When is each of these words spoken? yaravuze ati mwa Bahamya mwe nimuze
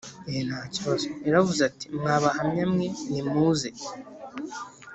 yaravuze 1.25 1.61
ati 1.69 1.85
mwa 1.97 2.15
Bahamya 2.23 2.65
mwe 2.73 2.87
nimuze 3.11 3.69